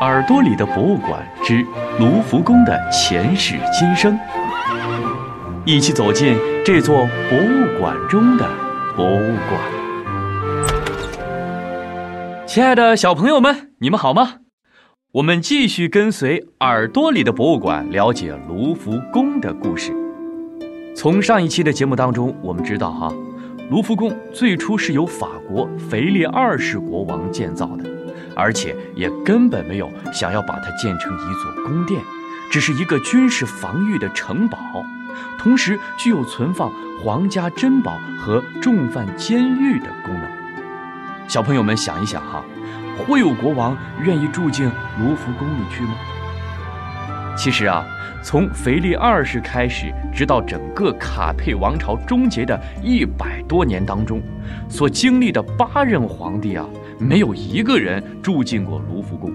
[0.00, 1.66] 耳朵里的博物馆之
[1.98, 4.16] 卢浮宫的前世今生，
[5.64, 8.48] 一起走进这座博物馆中的
[8.94, 9.60] 博物馆。
[12.46, 14.34] 亲爱的小朋友们，你们好吗？
[15.14, 19.92] 我们继续跟随耳朵里的博物馆了解卢浮宫的故事。
[20.94, 23.12] 从上一期的节目当中，我们知道哈，
[23.68, 27.97] 卢浮宫最初是由法国腓力二世国王建造的。
[28.38, 32.00] 而且也根本没有想要把它建成一座宫殿，
[32.52, 34.56] 只是一个军事防御的城堡，
[35.36, 36.70] 同时具有存放
[37.02, 40.22] 皇家珍宝和重犯监狱的功能。
[41.26, 42.44] 小朋友们想一想哈，
[42.96, 45.94] 会有国王愿意住进卢浮宫里去吗？
[47.36, 47.84] 其实啊，
[48.22, 54.22] 从腓力二世开始，直到整个卡佩王朝终结的一百多年当中，
[54.68, 56.64] 所经历的八任皇帝啊。
[56.98, 59.32] 没有一个人住进过卢浮宫，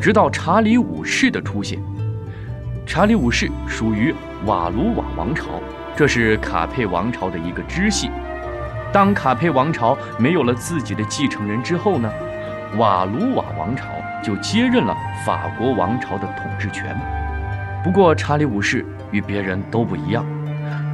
[0.00, 1.82] 直到查理五世的出现。
[2.86, 4.14] 查理五世属于
[4.46, 5.60] 瓦卢瓦王朝，
[5.96, 8.10] 这是卡佩王朝的一个支系。
[8.92, 12.08] 当卡佩王朝没有了自己的继承人之后呢，
[12.76, 13.86] 瓦卢瓦王朝
[14.22, 16.96] 就接任了法国王朝的统治权。
[17.82, 20.24] 不过查理五世与别人都不一样，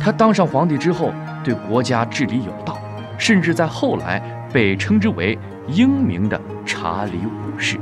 [0.01, 1.13] 他当上皇帝之后
[1.45, 2.79] 对国家治理有道，
[3.19, 4.19] 甚至在后来
[4.51, 5.39] 被称之为。
[5.73, 7.79] 英明的查理五世，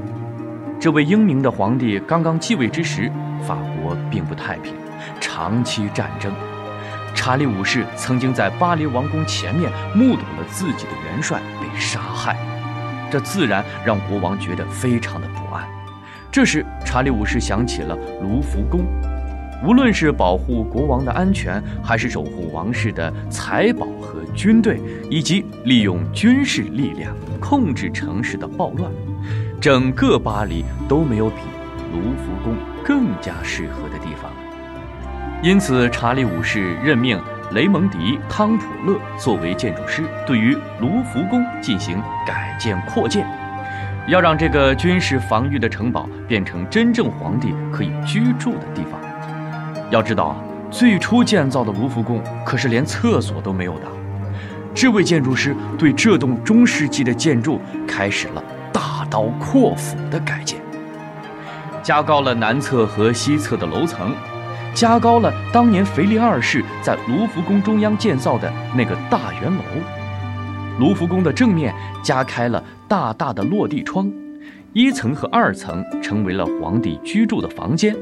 [0.78, 3.10] 这位英明的皇帝刚刚继位之时，
[3.46, 4.74] 法国并不太平，
[5.20, 6.30] 长期战争。
[7.14, 12.36] 查理五世曾经在巴黎王宫前面目睹了自己的元帅被杀害，
[13.10, 15.66] 这自然让国王觉得非常的不安。
[16.30, 18.84] 这时，查理五世想起了卢浮宫。
[19.64, 28.90] 无论是保护国王的安全，还是守护王室的财宝和军队，以及利用军事力量控制城市的暴乱，
[29.60, 31.36] 整个巴黎都没有比
[31.92, 34.30] 卢浮宫更加适合的地方。
[35.42, 37.20] 因此，查理五世任命
[37.52, 43.26] 雷蒙迪·汤普勒作为建筑师，对于卢浮宫进行改建扩建，
[44.06, 48.97] 要让这个军事防御的城堡变成真正皇帝可以居住的地方。
[49.90, 50.36] 要知道啊，
[50.70, 53.86] 最初建造的卢浮宫可是连厕所都没有的。
[54.74, 60.60] 这位建筑师对这栋中世纪的建筑开始了大刀阔斧的改建，
[61.82, 64.14] 加高了南侧和西侧的楼层，
[64.74, 69.62] 加高了当年腓力二世在卢浮宫中央建造的那个大圆楼。
[70.78, 71.74] 卢浮宫的正面
[72.04, 74.08] 加开了大大的落地窗，
[74.74, 77.96] 一层和二层成为了皇帝居住的房间。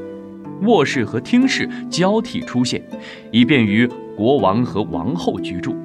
[0.61, 2.81] 卧室和厅室交替出现，
[3.31, 5.75] 以便于国王和王后居住。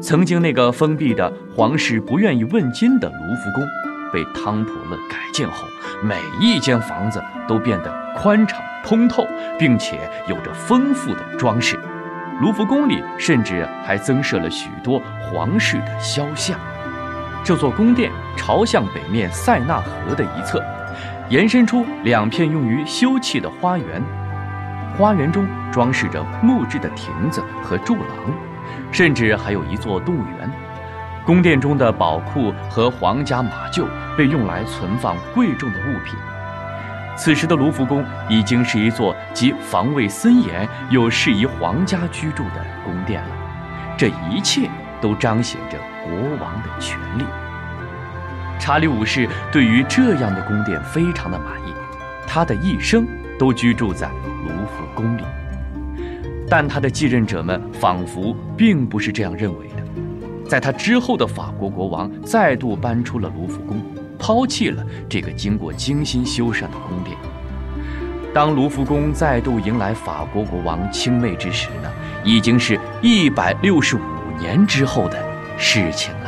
[0.00, 3.66] 曾经那个封闭的皇室不愿意问津的卢浮宫，
[4.12, 5.66] 被汤普勒改建后，
[6.02, 9.26] 每一间房子都变得宽敞通透，
[9.58, 11.78] 并且有着丰富的装饰。
[12.40, 16.56] 卢浮宫里甚至还增设了许多皇室的肖像。
[17.42, 20.62] 这座宫殿朝向北面塞纳河的一侧。
[21.30, 24.02] 延伸出两片用于休憩的花园，
[24.96, 28.32] 花园中装饰着木质的亭子和柱廊，
[28.90, 30.50] 甚至还有一座动物园。
[31.26, 36.14] 宫殿中的宝库和皇家马厩被用来存放贵重的物品。
[37.14, 43.30] 此时的卢浮宫已经是一座既防卫森严又适宜皇家居住的宫殿了。
[43.98, 47.24] 这一切都彰显着国王的权力。
[48.58, 51.72] 查理五世对于这样的宫殿非常的满意，
[52.26, 53.06] 他的一生
[53.38, 54.08] 都居住在
[54.44, 55.22] 卢浮宫里。
[56.50, 59.74] 但他的继任者们仿佛并不是这样认为的。
[60.48, 63.82] 在他之后的法国国王再度搬出了卢浮宫，
[64.18, 67.14] 抛弃了这个经过精心修缮的宫殿。
[68.32, 71.90] 当卢浮宫再度迎来法国国王亲妹之时呢，
[72.24, 74.00] 已经是一百六十五
[74.38, 75.22] 年之后的
[75.58, 76.27] 事情了。